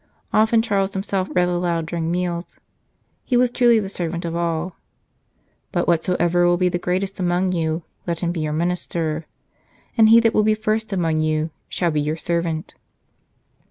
Often 0.33 0.63
Charles 0.63 0.93
himself 0.95 1.29
read 1.35 1.47
aloud 1.47 1.85
during 1.85 2.09
meals; 2.09 2.57
he 3.23 3.37
was 3.37 3.51
truly 3.51 3.77
the 3.77 3.87
servant 3.87 4.25
of 4.25 4.35
all." 4.35 4.75
But 5.71 5.85
whosoever 5.85 6.43
will 6.47 6.57
be 6.57 6.69
the 6.69 6.79
greatest 6.79 7.19
amongst 7.19 7.55
you, 7.55 7.83
let 8.07 8.21
him 8.21 8.31
be 8.31 8.39
your 8.39 8.51
minister. 8.51 9.27
And 9.95 10.09
he 10.09 10.19
that 10.21 10.33
will 10.33 10.41
be 10.41 10.55
first 10.55 10.91
among 10.91 11.17
you 11.21 11.51
shall 11.69 11.91
be 11.91 12.01
your 12.01 12.17
servant." 12.17 12.73